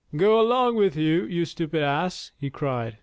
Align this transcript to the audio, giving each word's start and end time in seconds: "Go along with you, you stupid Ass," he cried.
"Go 0.15 0.41
along 0.41 0.77
with 0.77 0.97
you, 0.97 1.25
you 1.27 1.45
stupid 1.45 1.83
Ass," 1.83 2.31
he 2.39 2.49
cried. 2.49 2.97